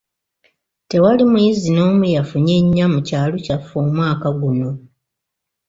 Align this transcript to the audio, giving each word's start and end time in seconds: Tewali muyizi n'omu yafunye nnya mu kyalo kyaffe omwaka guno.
Tewali 0.89 1.23
muyizi 1.31 1.67
n'omu 1.71 2.05
yafunye 2.15 2.55
nnya 2.65 2.85
mu 2.93 2.99
kyalo 3.07 3.35
kyaffe 3.45 3.73
omwaka 3.83 4.27
guno. 4.39 4.69